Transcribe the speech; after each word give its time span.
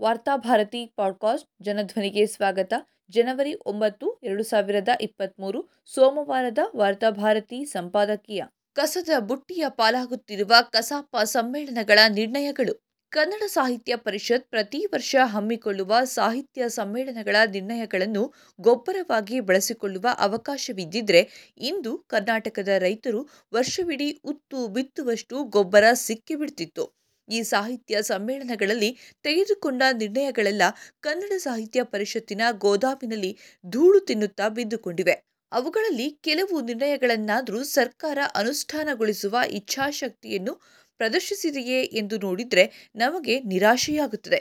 Varthabharati 0.00 0.92
podcast 0.96 1.48
ಜನಧ್ವನಿಗೆ 1.62 2.26
ಸ್ವಾಗತ. 2.26 2.74
ಜನವರಿ 3.10 3.54
ಒಂಬತ್ತು, 3.66 4.20
ಎರಡು 4.22 4.42
ಸಾವಿರದ 4.42 4.88
ಇಪ್ಪತ್ತ್ಮೂರು 5.00 5.68
ಸೋಮವಾರದ 5.86 6.58
ವಾರ್ತಾಭಾರತಿ 6.76 7.64
ಸಂಪಾದಕೀಯ. 7.64 8.42
ಕಸದ 8.72 9.08
ಬುಟ್ಟಿಯ 9.18 9.64
ಪಾಲಾಗುತ್ತಿರುವ 9.68 10.52
ಕಸಾಪ 10.72 11.16
ಸಮ್ಮೇಳನಗಳ 11.16 11.98
ನಿರ್ಣಯಗಳು. 12.08 12.82
ಕನ್ನಡ 13.08 13.42
ಸಾಹಿತ್ಯ 13.46 13.96
ಪರಿಷತ್ 13.96 14.50
ಪ್ರತಿ 14.50 14.86
ವರ್ಷ 14.86 15.16
ಹಮ್ಮಿಕೊಳ್ಳುವ 15.24 16.04
ಸಾಹಿತ್ಯ 16.04 16.68
ಸಮ್ಮೇಳನಗಳ 16.68 17.36
ನಿರ್ಣಯಗಳನ್ನು 17.52 18.34
ಗೊಬ್ಬರವಾಗಿ 18.60 19.40
ಬಳಸಿಕೊಳ್ಳುವ 19.40 20.08
ಅವಕಾಶವಿದ್ದಿದ್ರೆ 20.18 21.52
ಇಂದು 21.58 21.98
ಕರ್ನಾಟಕದ 21.98 22.68
ರೈತರು 22.78 23.28
ವರ್ಷವಿಡೀ 23.54 24.20
ಉತ್ತು 24.24 24.68
ಬಿತ್ತುವಷ್ಟು 24.68 25.44
ಗೊಬ್ಬರ 25.44 25.84
ಸಿಕ್ಕಿಬಿಡ್ತಿತ್ತು. 25.92 26.99
ಈ 27.30 27.42
ಸಾಹಿತ್ಯ 27.42 28.02
ಸಮ್ಮೇಳನಗಳಲ್ಲಿ 28.02 28.90
ತೆಗೆದುಕೊಂಡ 29.22 29.82
ನಿರ್ಣಯಗಳೆಲ್ಲ 29.98 30.62
ಕನ್ನಡ 31.00 31.32
ಸಾಹಿತ್ಯ 31.38 31.82
ಪರಿಷತ್ತಿನ 31.84 32.42
ಗೋದಾಮಿನಲ್ಲಿ 32.50 33.38
ಧೂಳು 33.68 34.00
ತಿನ್ನುತ್ತಾ 34.00 34.48
ಬಿದ್ದುಕೊಂಡಿವೆ. 34.48 35.16
ಅವುಗಳಲ್ಲಿ 35.52 36.10
ಕೆಲವು 36.10 36.60
ನಿರ್ಣಯಗಳನ್ನಾದರೂ 36.60 37.64
ಸರ್ಕಾರ 37.64 38.18
ಅನುಷ್ಠಾನಗೊಳಿಸುವ 38.34 39.36
ಇಚ್ಛಾಶಕ್ತಿಯನ್ನು 39.50 40.54
ಪ್ರದರ್ಶಿಸಿದೆಯೇ 41.00 41.82
ಎಂದು 41.82 42.18
ನೋಡಿದರೆ 42.18 42.90
ನಮಗೆ 42.96 43.40
ನಿರಾಶೆಯಾಗುತ್ತದೆ. 43.40 44.40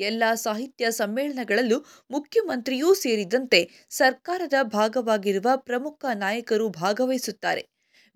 ಎಲ್ಲ 0.00 0.22
ಸಾಹಿತ್ಯ 0.34 0.90
ಸಮ್ಮೇಳನಗಳಲ್ಲೂ 0.90 1.78
ಮುಖ್ಯಮಂತ್ರಿಯೂ 2.10 2.94
ಸೇರಿದಂತೆ 2.94 3.60
ಸರ್ಕಾರದ 3.90 4.52
ಭಾಗವಾಗಿರುವ 4.62 5.48
ಪ್ರಮುಖ 5.56 6.04
ನಾಯಕರು 6.14 6.68
ಭಾಗವಹಿಸುತ್ತಾರೆ. 6.68 7.62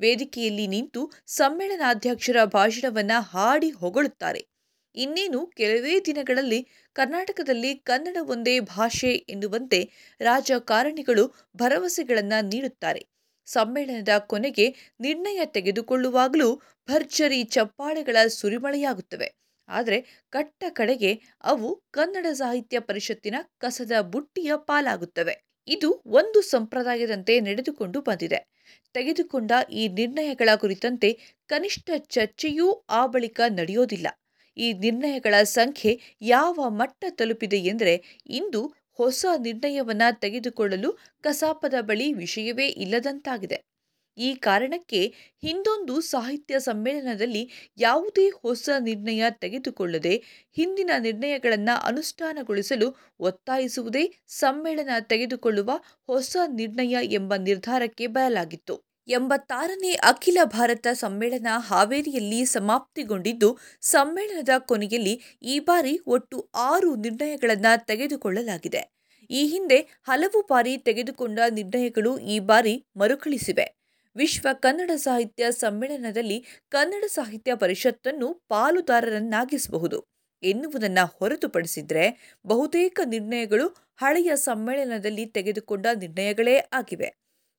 ವೇದಿಕೆಯಲ್ಲಿ 0.01 0.67
ನಿಂತು 0.67 1.11
ಸಮ್ಮೇಳನಾಧ್ಯಕ್ಷರ 1.27 2.45
ಭಾಷಣವನ್ನ 2.45 3.13
ಹಾಡಿ 3.21 3.71
ಹೊಗಳುತ್ತಾರೆ. 3.71 4.49
ಇನ್ನೇನು 4.95 5.47
ಕೆಲವೇ 5.47 6.01
ದಿನಗಳಲ್ಲಿ 6.01 6.69
ಕರ್ನಾಟಕದಲ್ಲಿ 6.93 7.75
ಕನ್ನಡ 7.75 8.17
ಒಂದೇ 8.23 8.61
ಭಾಷೆ 8.61 9.09
ಎನ್ನುವಂತೆ 9.09 9.81
ರಾಜಕಾರಣಿಗಳು 10.21 11.35
ಭರವಸೆಗಳನ್ನು 11.57 12.49
ನೀಡುತ್ತಾರೆ. 12.49 13.07
ಸಮ್ಮೇಳನದ 13.47 14.09
ಕೊನೆಗೆ 14.19 14.75
ನಿರ್ಣಯ 15.01 15.41
ತೆಗೆದುಕೊಳ್ಳುವಾಗಲೂ 15.45 16.63
ಭರ್ಜರಿ 16.89 17.45
ಚಪ್ಪಾಳೆಗಳ 17.45 18.17
ಸುರಿಮಳೆಯಾಗುತ್ತವೆ. 18.29 19.29
ಆದರೆ 19.69 20.27
ಕಟ್ಟ 20.31 20.65
ಕಡೆಗೆ 20.69 21.23
ಅವು 21.45 21.85
ಕನ್ನಡ 21.91 22.27
ಸಾಹಿತ್ಯ 22.33 22.81
ಪರಿಷತ್ತಿನ 22.81 23.35
ಕಸದ 23.59 23.93
ಬುಟ್ಟಿಯ 24.01 24.53
ಪಾಲಾಗುತ್ತವೆ. 24.57 25.35
ಇದು 25.67 26.03
ಒಂದು 26.07 26.43
ಸಂಪ್ರದಾಯದಂತೆ 26.43 27.41
ನಡೆದುಕೊಂಡು 27.41 28.01
ಬಂದಿದೆ. 28.01 28.58
ತೆಗೆದುಕೊಂಡ 28.93 29.53
ಈ 29.73 29.89
ನಿರ್ಣಯಗಳ 29.89 30.49
ಕುರಿತಂತೆ 30.57 31.11
ಕನಿಷ್ಠ 31.47 31.91
ಚರ್ಚೆಯೂ 32.09 32.73
ಆ 32.91 33.07
ಬಳಿಕ 33.07 33.41
ನಡೆಯೋದಿಲ್ಲ. 33.49 34.07
ಈ 34.57 34.73
ನಿರ್ಣಯಗಳ 34.73 35.35
ಸಂಖ್ಯೆ 35.43 35.93
ಯಾವ 36.21 36.69
ಮಟ್ಟ 36.71 37.05
ತಲುಪಿದೆ 37.11 37.59
ಎಂದರೆ 37.59 38.25
ಇಂದು 38.31 38.63
ಹೊಸ 38.93 39.27
ನಿರ್ಣಯವನ್ನು 39.39 40.21
ತೆಗೆದುಕೊಳ್ಳಲು 40.21 40.99
ಕಸಾಪದ 41.21 41.75
ಬಳಿ 41.81 42.13
ವಿಷಯವೇ 42.13 42.69
ಇಲ್ಲದಂತಾಗಿದೆ. 42.69 43.59
ಈ 44.19 44.35
ಕಾರಣಕ್ಕೆ 44.35 45.01
ಹಿಂದೊಂದು 45.43 46.01
ಸಾಹಿತ್ಯ 46.01 46.61
ಸಮ್ಮೇಳನದಲ್ಲಿ 46.61 47.43
ಯಾವುದೇ 47.79 48.29
ಹೊಸ 48.43 48.69
ನಿರ್ಣಯ 48.81 49.25
ತೆಗೆದುಕೊಳ್ಳದೆ 49.39 50.15
ಹಿಂದಿನ 50.53 50.91
ನಿರ್ಣಯಗಳನ್ನು 50.99 51.77
ಅನುಷ್ಠಾನಗೊಳಿಸಲು 51.85 52.89
ಒತ್ತಾಯಿಸುವುದೇ 53.21 54.05
ಸಮ್ಮೇಳನ 54.27 54.91
ತೆಗೆದುಕೊಳ್ಳುವ 55.09 55.71
ಹೊಸ 56.07 56.37
ನಿರ್ಣಯ 56.55 56.97
ಎಂಬ 57.13 57.35
ನಿರ್ಧಾರಕ್ಕೆ 57.37 58.07
ಬರಲಾಗಿತ್ತು 58.07 58.77
ಎಂಬತ್ತಾರನೇ 59.09 59.93
ಅಖಿಲ 59.93 60.39
ಭಾರತ 60.45 60.87
ಸಮ್ಮೇಳನ 60.93 61.47
ಹಾವೇರಿಯಲ್ಲಿ 61.59 62.45
ಸಮಾಪ್ತಿಗೊಂಡಿದ್ದು, 62.45 63.59
ಸಮ್ಮೇಳನದ 63.83 64.49
ಕೊನೆಯಲ್ಲಿ 64.59 65.15
ಈ 65.43 65.59
ಬಾರಿ 65.61 65.99
ಒಟ್ಟು 66.07 66.51
ಆರು 66.55 66.95
ನಿರ್ಣಯಗಳನ್ನು 66.97 67.87
ತೆಗೆದುಕೊಳ್ಳಲಾಗಿದೆ. 67.87 68.83
ಈ 69.31 69.47
ಹಿಂದೆ 69.47 69.79
ಹಲವು 70.03 70.41
ಬಾರಿ 70.47 70.77
ತೆಗೆದುಕೊಂಡ 70.79 71.39
ನಿರ್ಣಯಗಳು 71.51 72.19
ಈ 72.19 72.39
ಬಾರಿ 72.41 72.75
ಮರುಕಳಿಸಿವೆ. 72.97 73.67
ವಿಶ್ವ 74.19 74.49
ಕನ್ನಡ 74.53 74.91
ಸಾಹಿತ್ಯ 74.95 75.51
ಸಮ್ಮೇಳನದಲ್ಲಿ 75.51 76.45
ಕನ್ನಡ 76.69 77.05
ಸಾಹಿತ್ಯ 77.05 77.55
ಪರಿಷತ್ತನ್ನು 77.55 78.35
ಪಾಲುದಾರರನ್ನಾಗಿಸಬಹುದು. 78.49 80.05
ಎನ್ನುವುದನ್ನು 80.43 81.17
ಹೊರತುಪಡಿಸಿದರೆ 81.19 82.37
ಬಹುತೇಕ 82.47 83.01
ನಿರ್ಣಯಗಳು 83.05 83.69
ಹಳೆಯ 83.97 84.31
ಸಮ್ಮೇಳನದಲ್ಲಿ 84.35 85.27
ತೆಗೆದುಕೊಂಡ 85.27 85.87
ನಿರ್ಣಯಗಳೇ 85.99 86.59
ಆಗಿವೆ. 86.73 87.15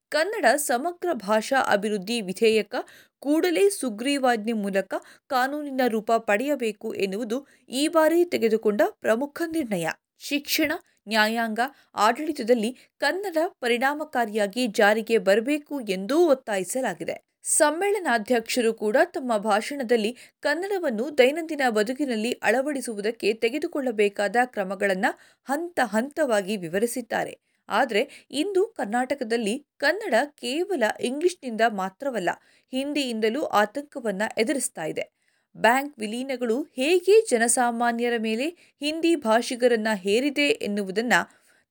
ಕನ್ನಡ 0.09 0.45
ಸಮಗ್ರ 0.55 1.09
ಭಾಷಾ 1.13 1.55
ಅಭಿವೃದ್ಧಿ 1.67 2.21
ವಿಧೇಯಕ 2.21 2.75
ಕೂಡಲೇ 3.19 3.69
ಸುಗ್ರೀವಾಜ್ಞೆ 3.69 4.53
ಮೂಲಕ 4.53 4.93
ಕಾನೂನಿನ 5.27 5.81
ರೂಪ 5.87 6.11
ಪಡೆಯಬೇಕು 6.11 6.93
ಎನ್ನುವುದು 6.93 7.47
ಈ 7.69 7.87
ಬಾರಿ 7.87 8.25
ತೆಗೆದುಕೊಂಡ 8.25 8.81
ಪ್ರಮುಖ 8.89 9.41
ನಿರ್ಣಯ. 9.51 9.87
ಶಿಕ್ಷಣ 10.17 10.71
ನ್ಯಾಯಾಂಗ 11.09 11.59
ಆಡಳಿತದಲ್ಲಿ 11.95 12.71
ಕನ್ನಡ 12.99 13.37
ಪರಿಣಾಮಕಾರಿಯಾಗಿ 13.61 14.67
ಜಾರಿಗೆ 14.67 15.17
ಬರಬೇಕು 15.17 15.75
ಎಂದೂ 15.89 16.17
ಒತ್ತಾಯಿಸಲಾಗಿದೆ. 16.27 17.15
ಸಮ್ಮೇಳನಾಧ್ಯಕ್ಷರು 17.49 18.73
ಕೂಡ 18.73 18.97
ತಮ್ಮ 19.05 19.37
ಭಾಷಣದಲ್ಲಿ 19.37 20.11
ಕನ್ನಡವನ್ನು 20.41 21.17
ದೈನಂದಿನ 21.17 21.61
ಬದುಕಿನಲ್ಲಿ 21.69 22.31
ಅಳವಡಿಸುವುದಕ್ಕೆ 22.43 23.33
ತೆಗೆದುಕೊಳ್ಳಬೇಕಾದ 23.33 24.35
ಕ್ರಮಗಳನ್ನು 24.45 25.11
ಹಂತ 25.47 25.79
ಹಂತವಾಗಿ 25.85 26.57
ವಿವರಿಸಿದ್ದಾರೆ. 26.57 27.33
ಆದರೆ 27.69 28.01
ಇಂದು 28.31 28.67
ಕರ್ನಾಟಕದಲ್ಲಿ 28.67 29.55
ಕನ್ನಡ 29.77 30.13
ಕೇವಲ 30.35 30.83
ಇಂಗ್ಲಿಷ್ನಿಂದ 30.99 31.61
ಮಾತ್ರವಲ್ಲ, 31.71 32.29
ಹಿಂದಿಯಿಂದಲೂ 32.73 33.43
ಆತಂಕವನ್ನು 33.61 34.27
ಎದುರಿಸ್ತಾ 34.37 34.85
ಇದೆ. 34.85 35.05
ಬ್ಯಾಂಕ್ 35.55 35.99
ವಿಲೀನಗಳು 35.99 36.63
ಹೇಗೆ 36.75 37.15
ಜನಸಾಮಾನ್ಯರ 37.29 38.13
ಮೇಲೆ 38.17 38.47
ಹಿಂದಿ 38.81 39.15
ಭಾಷಿಗರನ್ನ 39.15 39.87
ಹೇರಿದೆ 39.95 40.47
ಎನ್ನುವುದನ್ನು 40.67 41.19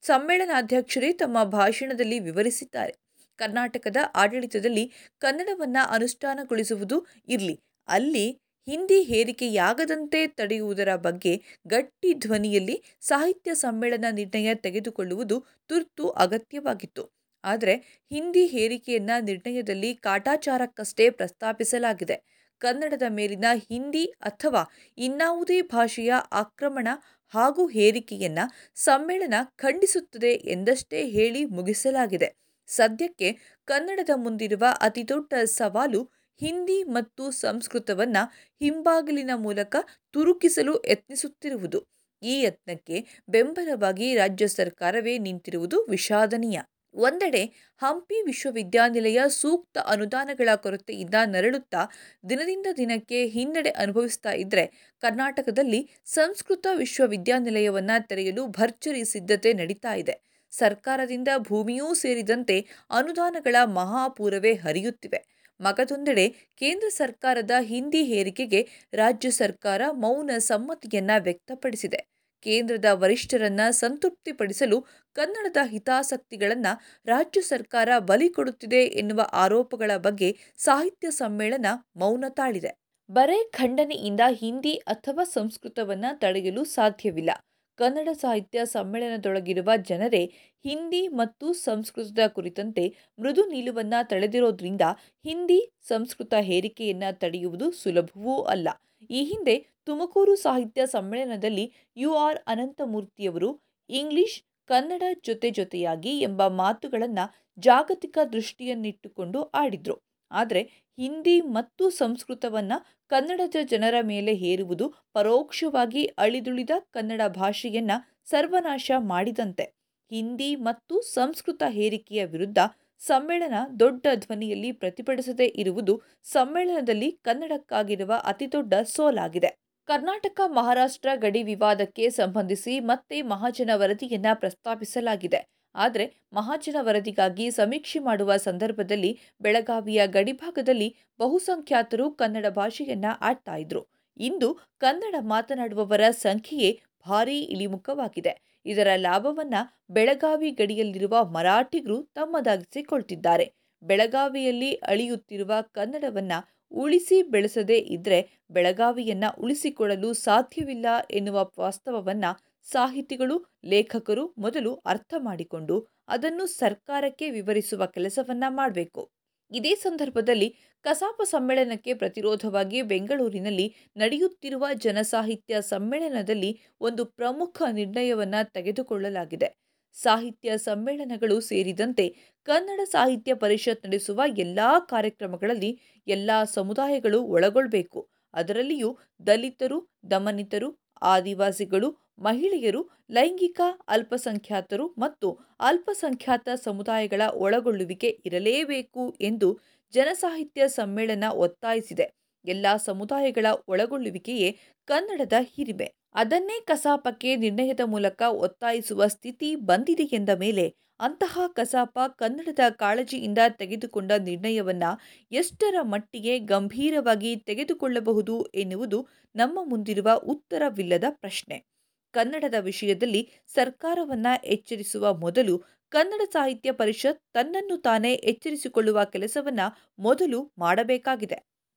ಸಮ್ಮೇಳನಾಧ್ಯಕ್ಷರೇ 0.04 1.12
ತಮ್ಮ 1.12 1.44
ಭಾಷಣದಲ್ಲಿ 1.44 2.18
ವಿವರಿಸಿದ್ದಾರೆ. 2.18 2.92
ಕರ್ನಾಟಕದ 3.38 3.96
ಆಡಳಿತದಲ್ಲಿ 4.14 4.84
ಕನ್ನಡವನ್ನು 5.18 5.88
ಅನುಷ್ಠಾನಗೊಳಿಸುವುದು 5.90 6.96
ಇರಲಿ, 7.28 7.54
ಅಲ್ಲಿ 7.88 8.26
ಹಿಂದಿ 8.68 9.02
ಹೇರಿಕೆಯಾಗದಂತೆ 9.02 10.26
ತಡೆಯುವುದರ 10.28 10.96
ಬಗ್ಗೆ 10.96 11.32
ಗಟ್ಟಿ 11.66 12.14
ಧ್ವನಿಯಲ್ಲಿ 12.14 12.76
ಸಾಹಿತ್ಯ 13.00 13.54
ಸಮ್ಮೇಳನ 13.54 14.04
ನಿರ್ಣಯ 14.10 14.54
ತೆಗೆದುಕೊಳ್ಳುವುದು 14.54 15.36
ತುರ್ತು 15.66 16.08
ಅಗತ್ಯವಾಗಿತ್ತು. 16.08 17.04
ಆದರೆ 17.44 17.74
ಹಿಂದಿ 18.10 18.46
ಹೇರಿಕೆಯನ್ನ 18.46 19.10
ನಿರ್ಣಯದಲ್ಲಿ 19.20 19.94
ಕಾಟಾಚಾರಕ್ಕಷ್ಟೇ 19.96 21.10
ಪ್ರಸ್ತಾಪಿಸಲಾಗಿದೆ. 21.10 22.16
ಕನ್ನಡದ 22.58 23.02
ಮೇಲಿನ 23.08 23.44
ಹಿಂದಿ 23.68 24.04
ಅಥವಾ 24.04 24.62
ಇನ್ನಾವುದೇ 24.98 25.62
ಭಾಷೆಯ 25.62 26.12
ಆಕ್ರಮಣ 26.32 26.88
ಹಾಗೂ 27.34 27.66
ಹೇರಿಕೆಯನ್ನ 27.66 28.38
ಸಮ್ಮೇಳನ 28.74 29.34
ಖಂಡಿಸುತ್ತದೆ 29.56 30.32
ಎಂದಷ್ಟೇ 30.32 31.08
ಹೇಳಿ 31.08 31.44
ಮುಗಿಸಲಾಗಿದೆ. 31.44 32.28
ಸದ್ಯಕ್ಕೆ 32.66 33.28
ಕನ್ನಡದ 33.64 34.10
ಮುಂದಿರುವ 34.16 34.64
ಅತಿದೊಡ್ಡ 34.80 35.34
ಸವಾಲು 35.44 36.02
ಹಿಂದಿ 36.40 36.82
ಮತ್ತು 36.82 37.30
ಸಂಸ್ಕೃತವನ್ನು 37.30 38.22
ಹಿಂಬಾಗಿಲಿನ 38.62 39.30
ಮೂಲಕ 39.36 39.76
ತುರುಕಿಸಲು 40.10 40.74
ಯತ್ನಿಸುತ್ತಿರುವುದು. 40.86 41.80
ಈ 42.22 42.42
ಯತ್ನಕ್ಕೆ 42.42 43.06
ಬೆಂಬಲವಾಗಿ 43.28 44.14
ರಾಜ್ಯ 44.16 44.46
ಸರ್ಕಾರವೇ 44.48 45.18
ನಿಂತಿರುವುದು 45.18 45.86
ವಿಷಾದನೀಯ. 45.90 46.58
ಒಂದೆಡೆ 46.94 47.42
ಹಂಪಿ 47.82 48.22
ವಿಶ್ವವಿದ್ಯಾನಿಲಯ 48.26 49.20
ಸೂಕ್ತ 49.28 49.78
ಅನುದಾನಗಳ 49.78 50.48
ಕೊರತೆಯಿಂದ 50.54 51.14
ನರಳುತ್ತಾ 51.24 51.82
ದಿನದಿಂದ 52.28 52.66
ದಿನಕ್ಕೆ 52.76 53.26
ಹಿನ್ನಡೆ 53.26 53.70
ಅನುಭವಿಸ್ತಾ 53.70 54.32
ಇದ್ದರೆ 54.32 54.64
ಕರ್ನಾಟಕದಲ್ಲಿ 55.02 55.90
ಸಂಸ್ಕೃತ 56.04 56.66
ವಿಶ್ವವಿದ್ಯಾನಿಲಯವನ್ನು 56.76 58.08
ತೆರೆಯಲು 58.08 58.46
ಭರ್ಜರಿ 58.46 59.04
ಸಿದ್ಧತೆ 59.04 59.52
ನಡೀತಾ 59.52 59.94
ಇದೆ. 59.94 60.14
ಸರ್ಕಾರದಿಂದ 60.52 61.28
ಭೂಮಿಯೂ 61.38 61.94
ಸೇರಿದಂತೆ 61.94 62.66
ಅನುದಾನಗಳ 62.90 63.56
ಮಹಾಪೂರವೇ 63.64 64.54
ಹರಿಯುತ್ತಿವೆ. 64.54 65.20
ಮಗದೊಂದೆಡೆ 65.60 66.28
ಕೇಂದ್ರ 66.56 66.88
ಸರ್ಕಾರದ 66.88 67.50
ಹಿಂದಿ 67.60 68.02
ಹೇರಿಕೆಗೆ 68.04 68.68
ರಾಜ್ಯ 68.94 69.30
ಸರ್ಕಾರ 69.30 69.82
ಮೌನ 69.90 70.30
ಸಮ್ಮತಿಯನ್ನ 70.38 71.10
ವ್ಯಕ್ತಪಡಿಸಿದೆ. 71.18 72.17
ಕೇಂದ್ರದ 72.42 72.84
ವರಿಷ್ಠರನ್ನ 72.92 73.60
ಸಂತೃಪ್ತಿಪಡಿಸಲು 73.70 74.78
ಕನ್ನಡದ 75.16 75.56
ಹಿತಾಸಕ್ತಿಗಳನ್ನು 75.66 76.72
ರಾಜ್ಯ 77.06 77.40
ಸರ್ಕಾರ 77.40 77.88
ಬಲಿ 77.98 78.28
ಕೊಡುತ್ತಿದೆ 78.28 78.84
ಎನ್ನುವ 78.84 79.20
ಆರೋಪಗಳ 79.32 79.90
ಬಗ್ಗೆ 79.96 80.30
ಸಾಹಿತ್ಯ 80.56 81.10
ಸಮ್ಮೇಳನ 81.10 81.66
ಮೌನ 81.96 82.24
ತಾಳಿದೆ. 82.28 82.72
ಬರೇ 83.10 83.50
ಖಂಡನೆಯಿಂದ 83.50 84.20
ಹಿಂದಿ 84.32 84.74
ಅಥವಾ 84.74 85.24
ಸಂಸ್ಕೃತವನ್ನು 85.24 86.18
ತಡೆಯಲು 86.18 86.64
ಸಾಧ್ಯವಿಲ್ಲ. 86.64 87.30
ಕನ್ನಡ 87.78 88.08
ಸಾಹಿತ್ಯ 88.12 88.66
ಸಮ್ಮೇಳನದೊಳಗಿರುವ 88.66 89.70
ಜನರೇ 89.76 90.24
ಹಿಂದಿ 90.64 91.08
ಮತ್ತು 91.08 91.52
ಸಂಸ್ಕೃತದ 91.52 92.26
ಕುರಿತಂತೆ 92.26 92.84
ಮೃದು 93.18 93.46
ನಿಲುವನ್ನು 93.46 94.08
ತಳೆದಿರೋದ್ರಿಂದ 94.08 94.84
ಹಿಂದಿ, 95.24 95.60
ಸಂಸ್ಕೃತ 95.88 96.34
ಹೇರಿಕೆಯನ್ನು 96.40 97.18
ತಡೆಯುವುದು 97.18 97.70
ಸುಲಭವೂ 97.72 98.42
ಅಲ್ಲ. 98.44 98.68
ಈ 99.10 99.20
ಹಿಂದೆ 99.24 99.54
ತುಮಕೂರು 99.84 100.36
ಸಾಹಿತ್ಯ 100.36 100.86
ಸಮ್ಮೇಳನದಲ್ಲಿ 100.86 101.64
ಯು 101.96 102.14
ಆರ್ 102.16 102.38
ಅನಂತಮೂರ್ತಿಯವರು 102.46 103.50
ಇಂಗ್ಲಿಷ್, 103.90 104.38
ಕನ್ನಡ 104.70 105.02
ಜೊತೆ 105.24 105.50
ಜೊತೆಯಾಗಿ 105.50 106.12
ಎಂಬ 106.20 106.48
ಮಾತುಗಳನ್ನು 106.62 107.24
ಜಾಗತಿಕ 107.58 108.18
ದೃಷ್ಟಿಯನ್ನಿಟ್ಟುಕೊಂಡು 108.32 109.42
ಆಡಿದ್ರು. 109.54 109.96
ಆದರೆ 110.30 110.62
ಹಿಂದಿ 110.98 111.40
ಮತ್ತು 111.40 111.90
ಸಂಸ್ಕೃತವನ್ನು 111.90 112.78
ಕನ್ನಡದ 113.10 113.56
ಜನರ 113.62 113.94
ಮೇಲೆ 114.02 114.34
ಹೇರುವುದು 114.34 114.86
ಪರೋಕ್ಷವಾಗಿ 115.12 116.04
ಅಳಿದುಳಿದ 116.18 116.70
ಕನ್ನಡ 116.90 117.22
ಭಾಷೆಯನ್ನು 117.36 117.96
ಸರ್ವನಾಶ 118.24 118.90
ಮಾಡಿದಂತೆ. 118.98 119.66
ಹಿಂದಿ 120.10 120.56
ಮತ್ತು 120.56 121.00
ಸಂಸ್ಕೃತ 121.14 121.62
ಹೇರಿಕೆಯ 121.68 122.24
ವಿರುದ್ಧ 122.24 122.58
ಸಮ್ಮೇಳನ 123.00 123.54
ದೊಡ್ಡ 123.80 124.06
ಧ್ವನಿಯಲ್ಲಿ 124.14 124.72
ಪ್ರತಿಭಟಿಸದೇ 124.72 125.46
ಇರುವುದು 125.56 126.02
ಸಮ್ಮೇಳನದಲ್ಲಿ 126.22 127.10
ಕನ್ನಡಕ್ಕಾಗಿರುವ 127.22 128.12
ಅತಿದೊಡ್ಡ 128.24 128.74
ಸೋಲಾಗಿದೆ. 128.84 129.50
ಕರ್ನಾಟಕ 129.88 130.40
ಮಹಾರಾಷ್ಟ್ರ 130.46 131.08
ಗಡಿ 131.14 131.42
ವಿವಾದಕ್ಕೆ 131.42 132.10
ಸಂಬಂಧಿಸಿ 132.10 132.80
ಮತ್ತೆ 132.80 133.22
ಮಹಾಜನ 133.22 133.70
ವರದಿಯನ್ನ 133.74 134.26
ಪ್ರಸ್ತಾಪಿಸಲಾಗಿದೆ. 134.34 135.40
ಆದರೆ 135.74 136.04
ಮಹಾಜನ 136.32 136.76
ವರದಿಗಾಗಿ 136.80 137.50
ಸಮೀಕ್ಷೆ 137.50 137.98
ಮಾಡುವ 137.98 138.36
ಸಂದರ್ಭದಲ್ಲಿ 138.36 139.20
ಬೆಳಗಾವಿಯ 139.40 140.06
ಗಡಿಭಾಗದಲ್ಲಿ 140.06 140.88
ಬಹುಸಂಖ್ಯಾತರು 141.18 142.10
ಕನ್ನಡ 142.10 142.46
ಭಾಷೆಯನ್ನ 142.48 143.04
ಆಡ್ತಾ 143.20 143.56
ಇದ್ರು. 143.56 143.82
ಇಂದು 144.16 144.48
ಕನ್ನಡ 144.78 145.14
ಮಾತನಾಡುವವರ 145.20 146.04
ಸಂಖ್ಯೆಯೇ 146.10 146.70
ಭಾರೀ 147.06 147.38
ಇಳಿಮುಖವಾಗಿದೆ. 147.54 148.32
ಇದರ 148.68 148.88
ಲಾಭವನ್ನ 148.96 149.54
ಬೆಳಗಾವಿ 149.90 150.50
ಗಡಿಯಲ್ಲಿರುವ 150.50 151.24
ಮರಾಠಿಗರು 151.24 152.02
ತಮ್ಮದಾಗಿಸಿಕೊಳ್ತಿದ್ದಾರೆ. 152.14 153.46
ಬೆಳಗಾವಿಯಲ್ಲಿ 153.82 154.70
ಅಳಿಯುತ್ತಿರುವ 154.74 155.52
ಕನ್ನಡವನ್ನ 155.72 156.32
ಉಳಿಸಿ 156.72 157.22
ಬೆಳೆಸದೇ 157.22 157.78
ಇದ್ರೆ 157.78 158.18
ಬೆಳಗಾವಿಯನ್ನ 158.50 159.24
ಉಳಿಸಿಕೊಳ್ಳಲು 159.38 160.12
ಸಾಧ್ಯವಿಲ್ಲ 160.12 160.86
ಎನ್ನುವ 161.10 161.50
ವಾಸ್ತವವನ್ನ 161.58 162.24
ಸಾಹಿತಿಗಳು, 162.70 163.36
ಲೇಖಕರು 163.64 164.34
ಮೊದಲು 164.38 164.74
ಅರ್ಥ 164.86 165.14
ಮಾಡಿಕೊಂಡು 165.18 165.76
ಅದನ್ನು 166.08 166.46
ಸರ್ಕಾರಕ್ಕೆ 166.46 167.30
ವಿವರಿಸುವ 167.30 167.86
ಕೆಲಸವನ್ನ 167.86 168.44
ಮಾಡಬೇಕು. 168.48 169.02
ಇದೇ 169.50 169.74
ಸಂದರ್ಭದಲ್ಲಿ 169.74 170.48
ಕಸಾಪ 170.84 171.22
ಸಮ್ಮೇಳನಕ್ಕೆ 171.24 171.94
ಪ್ರತಿರೋಧವಾಗಿ 171.94 172.82
ಬೆಂಗಳೂರಿನಲ್ಲಿ 172.82 173.66
ನಡೆಯುತ್ತಿರುವ 173.96 174.66
ಜನಸಾಹಿತ್ಯ 174.74 175.62
ಸಮ್ಮೇಳನದಲ್ಲಿ 175.62 176.50
ಒಂದು 176.80 177.04
ಪ್ರಮುಖ 177.04 177.62
ನಿರ್ಣಯವನ್ನು 177.72 178.52
ತೆಗೆದುಕೊಳ್ಳಲಾಗಿದೆ. 178.52 179.48
ಸಾಹಿತ್ಯ 179.96 180.58
ಸಮ್ಮೇಳನಗಳು 180.58 181.40
ಸೇರಿದಂತೆ 181.40 182.06
ಕನ್ನಡ 182.46 182.80
ಸಾಹಿತ್ಯ 182.84 183.34
ಪರಿಷತ್ 183.34 183.86
ನಡೆಸುವ 183.86 184.22
ಎಲ್ಲ 184.38 184.58
ಕಾರ್ಯಕ್ರಮಗಳಲ್ಲಿ 184.88 185.70
ಎಲ್ಲ 186.06 186.30
ಸಮುದಾಯಗಳು 186.44 187.22
ಒಳಗೊಳ್ಳಬೇಕು 187.26 188.00
ಅದರಲ್ಲಿಯೂ 188.34 188.90
ದಲಿತರು, 189.26 189.78
ದಮನಿತರು, 190.10 190.68
ಆದಿವಾಸಿಗಳು 191.02 191.88
ಮಹಿಳೆಯರು 192.18 192.80
ಲೈಂಗಿಕ, 193.10 193.60
ಅಲ್ಪಸಂಖ್ಯಾತರು 193.88 194.94
ಮತ್ತು 194.98 195.28
ಅಲ್ಪಸಂಖ್ಯಾತ 195.60 196.48
ಸಮುದಾಯಗಳ 196.64 197.22
ಒಳಗೊಳ್ಳುವಿಕೆ 197.34 198.20
ಇರಲೇಬೇಕು 198.26 199.16
ಎಂದು 199.20 199.48
ಜನಸಾಹಿತ್ಯ 199.92 200.68
ಸಮ್ಮೇಳನ 200.68 201.24
ಒತ್ತಾಯಿಸಿದೆ. 201.36 202.06
ಎಲ್ಲ 202.44 202.66
ಸಮುದಾಯಗಳ 202.84 203.46
ಒಳಗೊಳ್ಳುವಿಕೆಯೇ 203.68 204.58
ಕನ್ನಡದ 204.88 205.32
ಹಿರಿಮೆ. 205.54 205.88
ಅದನ್ನೇ 206.14 206.60
ಕಸಾಪಕ್ಕೆ 206.60 207.36
ನಿರ್ಣಯದ 207.36 207.80
ಮೂಲಕ 207.84 208.22
ಒತ್ತಾಯಿಸುವ 208.28 209.06
ಸ್ಥಿತಿ 209.06 209.56
ಬಂದಿದೆ 209.56 210.02
ಎಂದ 210.02 210.28
ಮೇಲೆ 210.38 210.64
ಅಂತಹ 211.00 211.38
ಕಸಾಪ 211.48 211.98
ಕನ್ನಡದ 212.16 212.58
ಕಾಳಜಿಯಿಂದ 212.70 213.38
ತೆಗೆದುಕೊಂಡ 213.48 214.12
ನಿರ್ಣಯವನ್ನ 214.12 214.84
ಎಷ್ಟರ 215.32 215.74
ಮಟ್ಟಿಗೆ 215.82 216.38
ಗಂಭೀರವಾಗಿ 216.38 217.36
ತೆಗೆದುಕೊಳ್ಳಬಹುದು 217.36 218.46
ಎನ್ನುವುದು 218.54 219.00
ನಮ್ಮ 219.36 219.58
ಮುಂದಿರುವ 219.64 220.20
ಉತ್ತರವಿಲ್ಲದ 220.24 221.04
ಪ್ರಶ್ನೆ. 221.10 221.77
ಕನ್ನಡದ 222.14 222.54
ವಿಷಯದಲ್ಲಿ 222.60 223.22
ಸರ್ಕಾರವನ್ನ 223.46 224.26
ಎಚ್ಚರಿಸುವ 224.44 225.14
ಮೊದಲು 225.14 225.54
ಕನ್ನಡ 225.92 226.22
ಸಾಹಿತ್ಯ 226.32 226.72
ಪರಿಷತ್ 226.72 227.22
ತನ್ನನ್ನು 227.32 227.76
ತಾನೇ 227.76 228.14
ಎಚ್ಚರಿಸಿಕೊಳ್ಳುವ 228.14 229.04
ಕೆಲಸವನ್ನ 229.04 229.60
ಮೊದಲು 229.98 230.52
ಮಾಡಬೇಕಾಗಿದೆ. 230.58 231.38